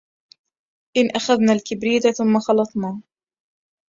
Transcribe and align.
إن 0.97 1.09
أخذنا 1.09 1.53
الكبريت 1.53 2.07
ثم 2.07 2.39
خلطنا 2.39 3.01